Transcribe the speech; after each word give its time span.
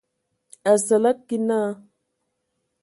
Asǝlǝg 0.71 1.17
kig 1.27 1.41
naa. 1.47 1.71